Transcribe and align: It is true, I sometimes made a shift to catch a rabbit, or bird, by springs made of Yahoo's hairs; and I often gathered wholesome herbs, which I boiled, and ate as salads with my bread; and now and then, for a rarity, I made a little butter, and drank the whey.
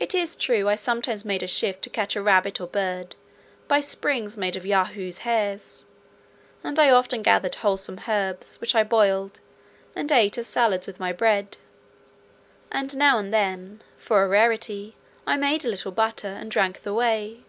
It 0.00 0.16
is 0.16 0.34
true, 0.34 0.68
I 0.68 0.74
sometimes 0.74 1.24
made 1.24 1.44
a 1.44 1.46
shift 1.46 1.82
to 1.82 1.90
catch 1.90 2.16
a 2.16 2.20
rabbit, 2.20 2.60
or 2.60 2.66
bird, 2.66 3.14
by 3.68 3.78
springs 3.78 4.36
made 4.36 4.56
of 4.56 4.66
Yahoo's 4.66 5.18
hairs; 5.18 5.84
and 6.64 6.76
I 6.76 6.90
often 6.90 7.22
gathered 7.22 7.54
wholesome 7.54 8.00
herbs, 8.08 8.60
which 8.60 8.74
I 8.74 8.82
boiled, 8.82 9.38
and 9.94 10.10
ate 10.10 10.38
as 10.38 10.48
salads 10.48 10.88
with 10.88 10.98
my 10.98 11.12
bread; 11.12 11.56
and 12.72 12.96
now 12.96 13.16
and 13.16 13.32
then, 13.32 13.82
for 13.96 14.24
a 14.24 14.28
rarity, 14.28 14.96
I 15.24 15.36
made 15.36 15.64
a 15.64 15.68
little 15.68 15.92
butter, 15.92 16.26
and 16.26 16.50
drank 16.50 16.80
the 16.82 16.92
whey. 16.92 17.44